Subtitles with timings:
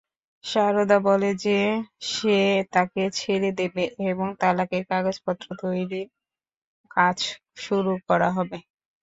[0.43, 1.57] শারদা বলে যে
[2.09, 2.37] সে
[2.73, 6.07] তাকে ছেড়ে দেবে এবং তালাকের কাগজপত্র তৈরির
[6.91, 7.17] কাজ
[7.63, 8.57] শুরু করা হবে।